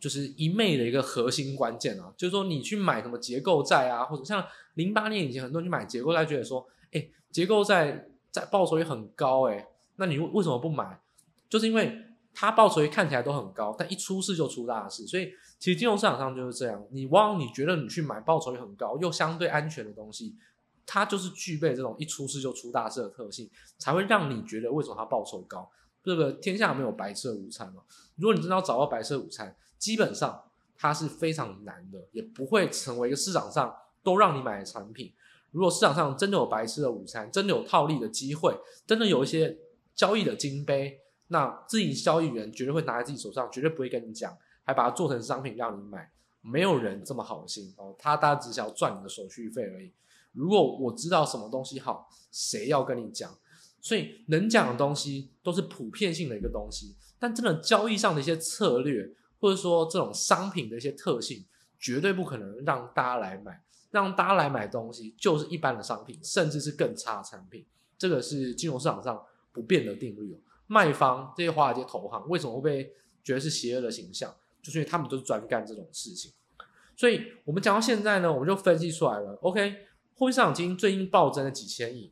[0.00, 11.00] 就是一昧的一个核心关键啊，就是说你去买什么结构债啊，或者像零八年以前很多人去买结构债，觉得说，哎，结构债在报酬率很高，哎，那你为什么不买？
[11.48, 11.96] 就是因为
[12.34, 15.06] 它报酬率看起来都很高，但一出事就出大事。
[15.06, 20.34] 所以其实金融市场上就是这样，你往往你觉得你去买报酬率很高又相对安全的东西，
[20.84, 25.70] 它就是具备这种一出事就出大事的特性，才会让你觉得为什么它报酬高。
[26.02, 27.82] 这个天下没有白色午餐嘛，
[28.16, 30.42] 如果你真的要找到白色午餐，基本上
[30.78, 35.12] 它是非常难的，也不会成为一个市场上都让你买的产品。
[35.50, 39.58] 如果市场上真的有白吃的午餐，真的有套利的机会，真的有一些
[39.94, 46.10] 交易的金杯，那自营交易员绝对会拿在自己手上，绝对不会跟你讲，还把它做成商品让你买。
[46.40, 49.92] 没有人这么好心哦，他大家只想要赚你的手续费而已。
[50.32, 53.30] 如果我知道什么东西好，谁要跟你讲？
[53.82, 59.14] 所以能讲的东西都是普遍性的一个东西，但真的交易上的一些策略。
[59.44, 61.44] 或者说这种商品的一些特性，
[61.78, 67.62] 绝对不可能让大家来买，让大家来买东西就是一般的商品，甚至是更差的产品。
[67.98, 70.40] 这个是金融市场上不变的定律。
[70.66, 72.90] 卖方这些华尔街投行为什么会被
[73.22, 74.34] 觉得是邪恶的形象？
[74.62, 76.32] 就是因为他们都是专干这种事情。
[76.96, 79.34] 所以我们讲到现在呢，我们就分析出来了。
[79.42, 79.76] OK，
[80.14, 82.10] 货币市场基金最近暴增了几千亿，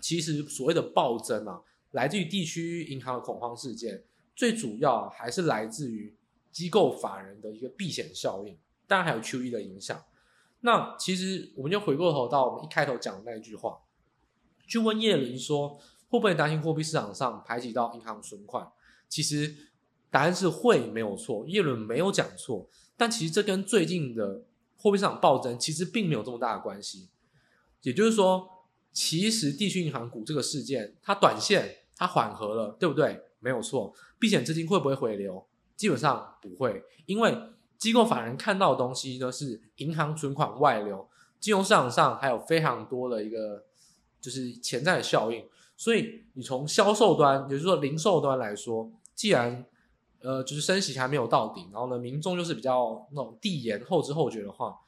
[0.00, 4.02] 其实所谓的暴增啊，来自于地区银行的恐慌事件，
[4.34, 6.12] 最主要还是来自于。
[6.56, 10.02] 机构法人的一个避险效应，当然还有 QE 的影响。
[10.60, 13.80] 那其实我们就回过头到我们一开头讲的那一句话，
[14.66, 18.72] 去问叶伦说会不会担心货币市场上排挤到银行存款？
[19.06, 19.54] 其实
[20.10, 21.46] 答案是会，没有错。
[21.46, 22.66] 叶伦没有讲错，
[22.96, 24.46] 但其实这跟最近的
[24.78, 27.10] 货币市场暴增其实并没有这么大的关系。
[27.82, 28.48] 也就是说，
[28.94, 33.20] 其实地区银行股这个事件，它短线它缓和了，对不对？
[33.40, 33.94] 没有错。
[34.18, 35.46] 避险资金会不会回流？
[35.76, 37.36] 基本上不会，因为
[37.76, 41.06] 机构法人看到的东西呢是银行存款外流，
[41.38, 43.66] 金融市场上还有非常多的一个
[44.18, 45.44] 就是潜在的效应，
[45.76, 49.66] 所以你从销售端，也就是说零售端来说，既然
[50.22, 54.78] 呃就是升息还没有到顶，然后呢民众就是比较那种递延后知后觉的话，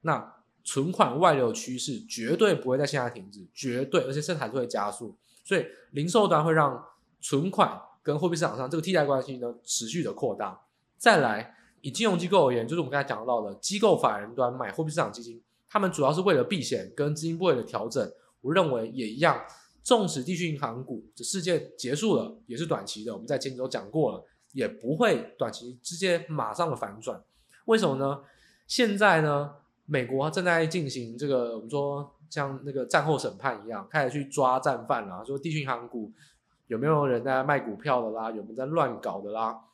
[0.00, 6.82] 那存款外流趋势绝对不会在现在停止，绝对，而且生产会加速，所以零售端会让
[7.20, 7.82] 存款。
[8.08, 10.58] 跟货币市场上这个替代关系呢，持续的扩大。
[10.96, 18.10] 再来，以金融机构而言，就是我们刚才讲到的机构法人端买货币市场基金，他们主要是为了避险跟资金部位的调整。
[18.40, 19.38] 我认为也一样，
[19.82, 23.12] 纵使地区银行股这事件结束了，也是短期的。
[23.12, 27.22] 我们在前几周讲过了，也不会短期直接马上的反转。
[27.66, 28.22] 为什么呢？
[28.66, 36.10] 现在呢，美国正在进行这个我们说像那个战后审判一样，开始去抓战犯啦，说地区银行股
[36.68, 39.64] 有没有人在卖股票的啦，有没有在乱搞的啦。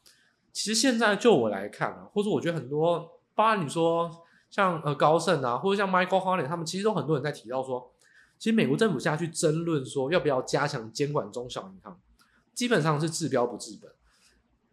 [0.53, 4.11] 其实现在就我来看啊，或者我觉得很多，包括你说
[4.49, 7.93] 像呃高盛啊，或者像 Michael Harley 他们，其实都很多人在提到说，
[8.39, 12.01] 其实美国政府现在去争论说要不要加强监管中小银行，
[12.55, 13.91] 基本上是治标不治本。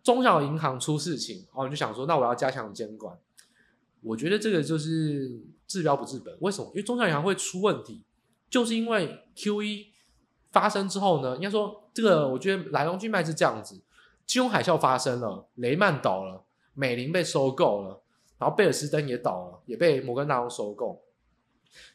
[0.04, 3.18] 中小银行出事情，哦，你就想说，那我要加强监管，
[4.02, 6.36] 我觉得这个就是治标不治本。
[6.42, 6.68] 为什么？
[6.70, 8.04] 因为中小银行会出问题，
[8.50, 9.91] 就是因为 QE
[10.52, 13.82] 发生之后呢，应该说这个，我觉得来龙去脉是这样子。
[14.26, 18.02] 金融海啸发生了，雷曼倒了，美林被收购了，
[18.38, 21.02] 然后贝尔斯登也倒了，也被摩根大通收购。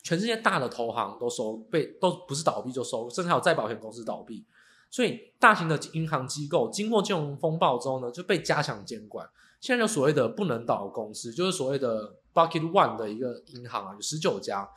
[0.02, 4.44] 全世界大的投行都收被都不是倒闭就收，甚至还有再保险公司倒闭。
[4.90, 9.28] 所以大型的银行机构经过金融风暴之后呢，就被加强监管。
[9.60, 14.68] 现在有所谓的不能倒的公司，就是所谓的 Bucket One 的一个银行啊，有十九家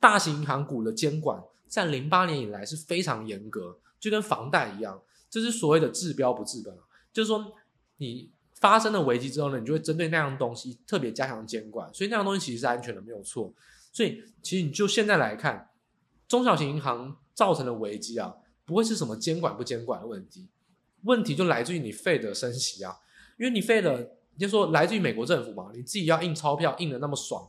[0.00, 1.42] 大型银行股的监管，
[1.72, 6.76] 在零八年以来是非常严格，就跟房贷一样，这是所谓的治标不治本。
[7.10, 7.50] 就是说，
[7.96, 8.30] 你
[8.60, 13.54] 发生了危机之后呢，你就会针对那样东西特别加强监管，所以那样东西其实是安全的，没有错。
[13.90, 15.70] 所以其实你就现在来看，
[16.28, 18.34] 中小型银行造成的危机啊，
[18.66, 20.46] 不会是什么监管不监管的问题，
[21.04, 22.98] 问题就来自于你费的升息啊，
[23.38, 27.48] 因为你费的，你就说来自于美国政府嘛，你自己要印钞票印的那么爽，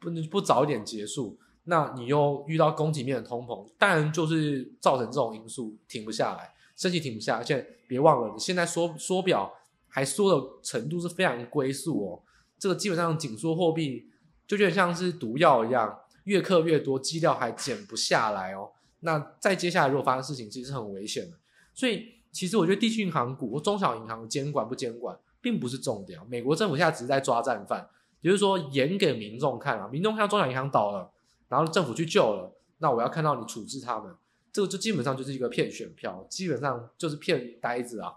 [0.00, 6.52] 不不早一点结束，那你又遇到供给面的通膨，当然就是造成这种因素停不下来。
[6.74, 9.52] 升息停不下，而且别忘了，你现在缩缩表
[9.88, 12.22] 还缩的程度是非常龟速哦。
[12.58, 14.08] 这个基本上紧缩货币
[14.46, 18.70] 就有点像是毒药一样，越克越多，基调还减不下来哦。
[19.00, 21.36] 那再接下来如果发生事情，其实是很危险的。
[21.74, 26.18] 所以其实我觉得地区银行股或中小银行监管不监管并不是重点。
[26.28, 27.86] 美国政府现在只是在抓战犯，
[28.22, 31.10] 也就是说演给民众看啊，民众看到中小银行倒了，
[31.52, 34.10] 然后政府去救了，那我要看到你处置他们。
[34.50, 38.14] 这个就基本上就是一个骗选票，基本上就是骗呆子啊！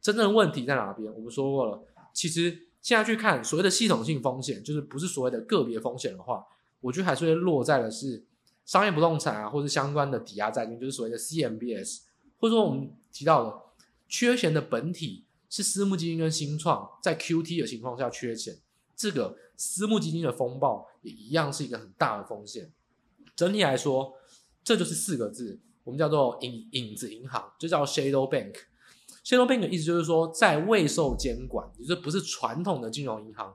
[0.00, 1.12] 真正的问题在哪边？
[1.12, 1.82] 我们说过了，
[2.14, 6.46] 其实现在去看所谓的系统性风险，就是不是所谓的个别风险的话，
[6.80, 8.24] 我觉得还是会落在的是
[8.64, 12.00] 商业不动产啊，或者相关的抵押债券，就是所谓的 CMBS，
[12.38, 13.58] 或者说我们提到的
[14.08, 18.56] 缺钱的本体是私募基金跟新创，在 QT 的情况下缺钱，
[18.96, 22.72] 这个私募基金的风暴也一样是一个很大的风险。
[23.36, 24.14] 整体来说，
[24.64, 25.60] 这就是四个字。
[25.84, 28.54] 我们叫做影影子银行，就叫 shadow bank。
[29.22, 33.54] shadow bank 的意思就是说，在未受监管，也就是不是传统的金融银行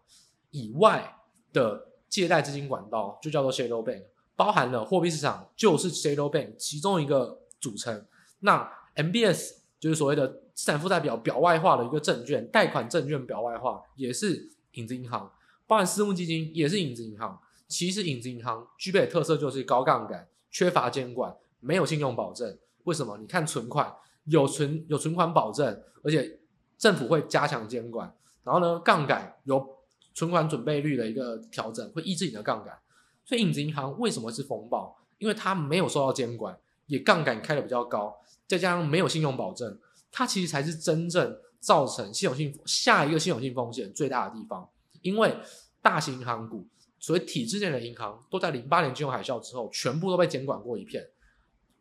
[0.52, 1.16] 以外
[1.52, 4.04] 的借贷资金管道，就叫做 shadow bank，
[4.36, 8.06] 包含了货币市场，就是 shadow bank 其中一个组成。
[8.42, 15.32] 那 MBS 就是所谓的资产负债表表外化的一个证券，贷款证券表外化也是影子银行，
[15.68, 17.40] 包含私募基金也是影子银行。
[17.68, 21.36] 其实影子银行具备的特色就是高杠杆，缺乏监管。
[21.60, 23.18] 没有信用保证，为什么？
[23.18, 23.92] 你看存款
[24.26, 26.40] 有存有存款保证，而且
[26.78, 28.16] 政府会加强监管。
[28.44, 29.68] 然后呢，杠杆有
[30.14, 32.78] 存款准备率的一个调整，会抑制你的杠杆。
[33.24, 34.96] 所以影子银行为什么是风暴？
[35.18, 38.16] 因为它没有受到监管，也杠杆开得比较高，
[38.48, 39.80] 再加上没有信用保证，
[40.12, 44.70] 它其实才是真正造成系统性下一个系统性风险最大的地方。
[45.06, 45.38] 因为
[45.84, 46.68] 大型银行股，
[47.00, 51.08] 所谓体制内的银行，都在零八年金融海啸之后，全部都被监管过一遍。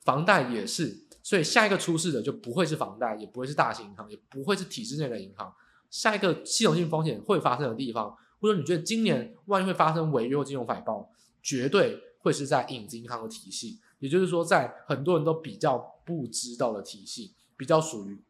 [0.02, 5.50] 房贷也是，所以下一个出事的就不会是房贷，也不会是大型银行，也不会是体制内的银行。
[5.88, 11.10] 下一个系统性风险会发生的地方，或者你觉得今年万一会发生违约金融风暴，
[11.42, 18.22] 绝对会是在影子银行的体系，也就是说，在很多人都比较不知道的体系，比较属于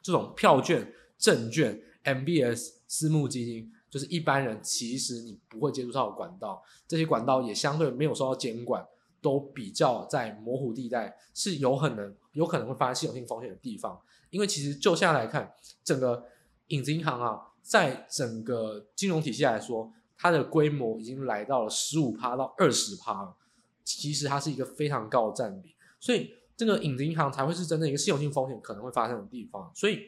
[0.00, 8.86] 这种票券、证券、MBS、私募基金，就是一般人其实你不会接触到管道，这些管道也相对没有受到监管。
[9.20, 14.00] 都比较在模糊地带，是有可能有可能会发生系统性风险的地方。
[14.30, 16.24] 因为其实就现在来看，整个
[16.68, 23.34] 影子银行啊，在整个金融体系来说，它的规模已经来到了十五趴到二十趴。
[23.82, 29.68] 其实它是一个非常高的占比，所以这个影子银行才会是真正一个系统性风险可能会发生的地方。
[29.74, 30.02] 所以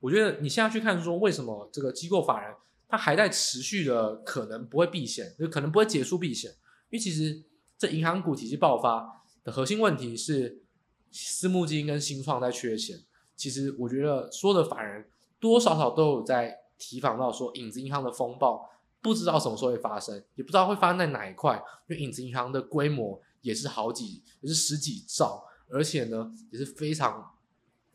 [0.00, 2.54] 我觉得你现在去看说，为什么这个机构法人
[2.90, 6.50] 它还在持续的可能不会避险，就可能不会结束避险，
[6.90, 7.44] 因为其实。
[7.80, 10.62] 这银行股体系爆发的核心问题是
[11.10, 13.02] 私募基金跟新创在缺钱。
[13.34, 18.68] 其实我觉得说的法人多少少都有在提防到说，影子银行的风暴
[19.00, 21.56] 不知道什么时候会发生，也不知道会发生在哪一块。
[21.88, 27.34] 因为影子银行的规模也是好几，也是十几兆，而且呢也是非常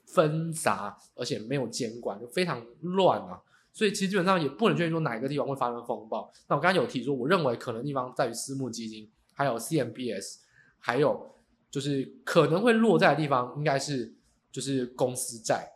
[0.08, 3.40] 纷杂，而且没有监管，就非常乱啊。
[3.76, 6.32] 所以其实基本上也不能确定说哪一个地方会发生风暴。
[6.48, 10.38] 那我刚才有提说，我认为可能地方在于私募基金，还有 CMBS，
[10.80, 11.36] 还有
[11.70, 14.16] 就是可能会落在的地方，应该是
[14.50, 15.74] 就是公司债。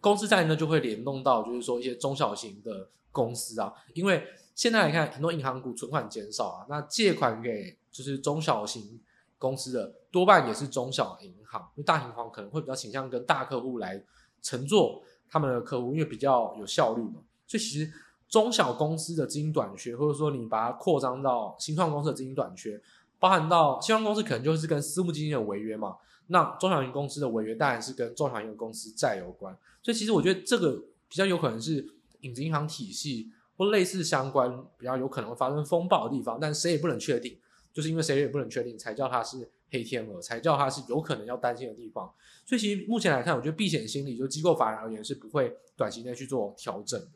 [0.00, 8.98] 公司债呢就会联动到就是说一些中小型的公司啊，因为现在来看很多银行股存款减少啊，那借款给就是中小型
[9.38, 14.02] 公司的多半也是中小银行，因为大银行可能会比较倾向跟大客户来
[14.40, 17.14] 承做他们的客户，因为比较有效率嘛。
[17.46, 17.90] 所以其实
[18.28, 22.80] 中小公司的资金短缺，或者说你把它扩张到新创公司的资金短缺，
[23.18, 25.96] 包含到新创公司可能就是跟私募基金有违约嘛。
[26.26, 29.56] 那中小型公司的违约当然是跟中小型公司债有关。
[29.82, 31.86] 所以其实我觉得这个比较有可能是
[32.20, 37.38] 影子银行体系或类似相关比较有可能会发生风暴的地方，但谁也不能确定。
[37.72, 42.08] 就是因为谁也不能确定，才叫它是黑天鹅，才叫它是有可能要担心的地方。
[42.46, 47.08] 所以其实目前来看，我觉得避险心理就机构法人而言是不会短期内去做调整的。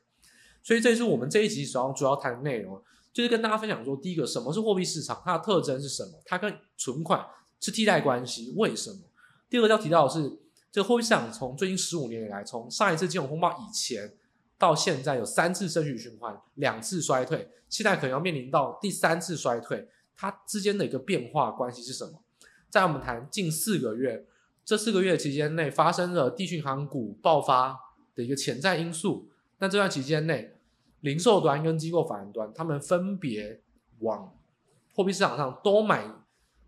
[0.62, 2.82] 所以这是我们这一集主要主要谈的内容，
[3.12, 6.12] 就是跟大家分享说，第一个什么是货币市场，它的特征是什么？
[6.24, 7.24] 它跟存款
[7.61, 9.00] 是替代关系，为什么？
[9.48, 10.38] 第二个要提到的是，
[10.72, 14.14] 这个货币市场从最近十五年以来，从上一次金融风暴以前
[14.59, 19.86] 到现在有三次升息循环，两次衰退，现在可能要面临到第三次衰退。
[20.16, 22.22] 它之间的一个变化关系是什么？
[22.68, 24.26] 在我们谈近四个月，
[24.64, 27.78] 这四个月期间内发生了地区银行股爆发
[28.14, 29.28] 的一个潜在因素。
[29.58, 30.56] 那这段期间内，
[31.00, 33.62] 零售端跟机构法人端，他们分别
[34.00, 34.36] 往
[34.94, 36.12] 货币市场上多买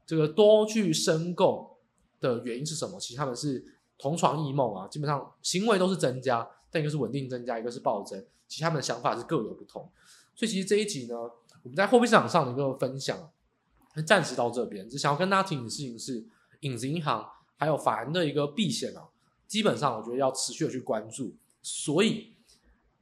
[0.07, 1.78] 这个多去申购
[2.20, 2.99] 的原因是什么？
[2.99, 3.62] 其实他们是
[3.99, 9.90] 同床异梦啊，基本上行为都是增加，但一个是稳定增加，一个是暴增，其实他们的想法是各有不同。
[10.34, 11.16] 所以其实这一集呢，
[11.62, 13.30] 我们在货币市场上的一个分享。
[14.03, 16.26] 暂时到这边，只想要跟大家提醒的事情是，
[16.61, 17.26] 影子银行
[17.57, 19.09] 还有法人的一个避险啊，
[19.46, 21.34] 基本上我觉得要持续的去关注。
[21.62, 22.32] 所以，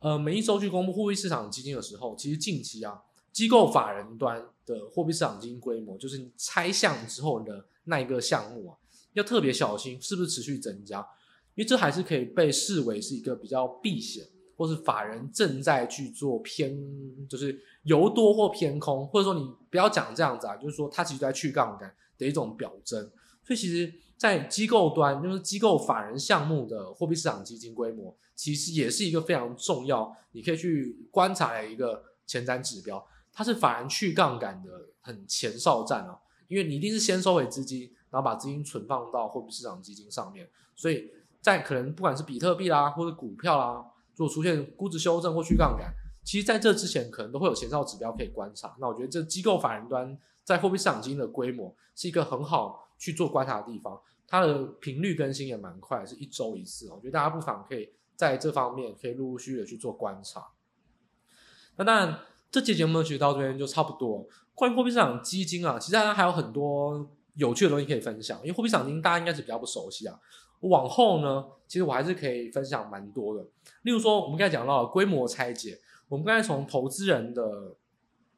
[0.01, 8.77] 呃，每一周去公布货币市场基金的时候，其实近期啊，机构法人端的货币市场基金规模，就是你拆项之后的那一个项目啊，
[9.13, 11.01] 要特别小心是不是持续增加，
[11.55, 14.27] 因为这还是可以被视为是一个比较避险。
[14.57, 16.75] 或是法人正在去做偏，
[17.29, 23.11] 就是由多或偏空，或者说你不要讲这样子啊，就是说它其实在去杠杆的一种表征。
[23.45, 33.07] 所以其实，在机构端，就是机构法人项目的货币市场基金规模，其实也是一个非常重要，你可以去观察的一个前瞻指标。
[33.33, 40.49] 它是法人去杠杆的很前哨站啊，因为你一定是先收回资金，然后把资金存放到货币市场基金上面。
[40.75, 41.11] 所以
[41.43, 43.85] 在可能不管是比特币啦，或者股票啦。
[44.17, 45.95] 如果出现估值修正或去杠杆，
[46.25, 48.75] 其实在这之前可能都会有前兆指标可以观察。
[48.81, 56.91] 那我觉得这机构法人端在货币市场基金的规模是一个很好去做观察的地方，它的频率更新也蛮快，是一周一次。
[56.91, 60.49] 我觉得大家不妨可以在这方面可以陆陆续续的去做观察。
[61.77, 62.19] 那当然，
[62.51, 64.27] 这期节目其实到这边就差不多。
[64.55, 70.19] 关于货币市场基金啊，其实大家还有很多有趣的东西可以分享，因为货币市场基金大家应该是比较不熟悉啊。
[70.61, 73.47] 往后呢，其实我还是可以分享蛮多的。
[73.83, 75.79] 例如说，我们刚才讲到规模拆解，
[76.09, 77.75] 我们刚才从投资人的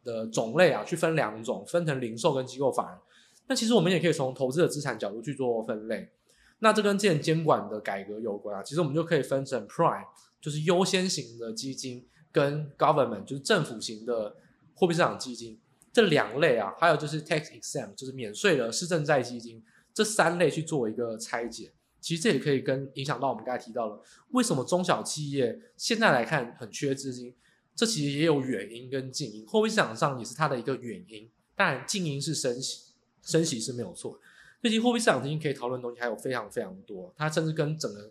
[0.04, 2.98] 的种类啊，去分两种，分成零售跟机构法人。
[3.46, 6.10] 那其实我们也可以从投资的资产角度去做分类。
[6.58, 8.62] 那这跟之前监管的改革有关啊。
[8.62, 10.06] 其实我们就可以分成 Prime，
[10.40, 14.36] 就是优先型的基金，跟 Government，就是政府型的
[14.74, 15.58] 货币市场基金
[15.92, 16.74] 这两类啊。
[16.78, 19.62] 还有就是 Tax Exempt，就是免税的市政债基金，
[19.94, 21.72] 这三类去做一个拆解。
[22.08, 27.34] 其实这也可以跟影响到我们刚才提到了，为什么中小企业现在来看很缺资金，
[27.74, 31.30] 这其实也有远因跟近因，货币市场上也是它的一个远因。
[31.54, 34.18] 当然，近因是升息，升息是没有错。
[34.62, 38.10] 最近货币市场基金可以讨论的东西还有非常非常多，它甚至跟整个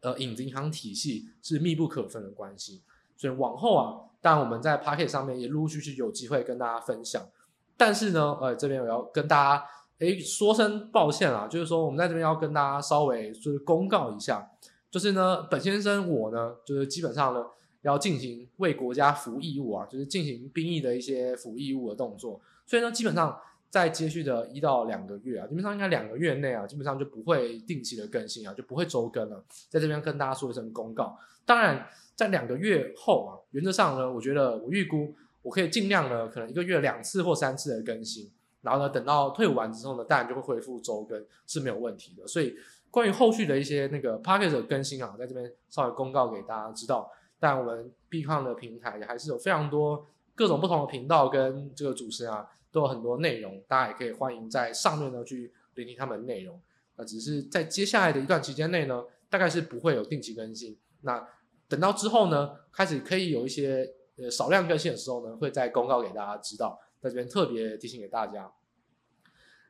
[0.00, 2.80] 呃影子银行体系是密不可分的关系。
[3.18, 7.28] 所以往后啊，当然我们在 Pocket 上面也陆陆续续有机会跟大家分享。
[7.76, 9.66] 但是呢，呃，这边我要跟大家。
[9.98, 14.50] 诶，说声抱歉啊，就是说我们在这边要跟大家稍微就是公告一下，
[14.90, 17.46] 就是呢，本先生我呢，就是基本上呢
[17.80, 23.38] 要进行为国家服义务啊，就是进行兵役的一些服义务的动作，所以呢，基本上
[23.70, 31.18] 在接续的一到两个月啊，基本上应该两个月内啊，基本上就不会定期的更新啊，就不会周更了，在这边跟大家说一声公告。
[31.46, 38.30] 当然，在两个月后啊，原则上呢，我觉得我预估我可以尽量呢，可能一个月两次或三次的更新。
[38.62, 42.26] 然后呢，等到退伍完之后呢，当然就会恢复周更是没有问题的。
[42.26, 42.54] 所以
[42.90, 47.10] 关于后续的一些那个 Podcast 的更新啊，在这边稍微公告给大家知道。
[47.38, 56.58] 但我们币矿的平台也还是有非常多各种不同的频道跟这个主持人啊，都有很多内容，大家也可以欢迎在上面呢去聆听他们的内容。
[56.96, 60.78] 那只是在接下来的一段期间内呢，大概是不会有定期更新。
[61.02, 61.28] 那
[61.68, 63.86] 等到之后呢，开始可以有一些
[64.16, 68.50] 呃少量更新的时候呢，会再公告给大家知道，在这边特别提醒给大家。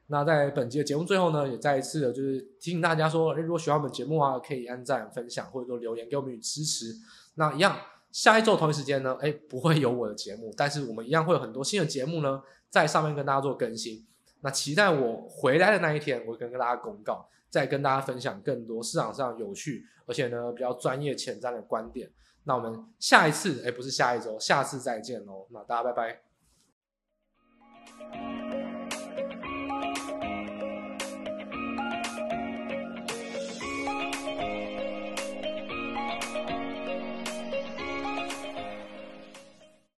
[0.09, 6.95] 那在本期的节目最后呢，也再一次的就是提醒大家说，如果喜欢我们节目啊，可以按赞、分享，或者说留言给我们与支持。
[7.35, 7.77] 那一样，
[8.13, 14.07] 下一周同一时间呢，哎，不会有我的节目，但是我们一样会有很多新的节目呢，在上面跟大家做更新。
[14.43, 22.09] 那期待我回来的那一天，我跟跟大家公告，再跟大家分享更多市场上有趣，而且呢比较专业前瞻的观点。
[22.45, 25.49] 那我们下一次，哎，不是下一周，下次再见喽。
[25.51, 26.26] 那大家拜拜。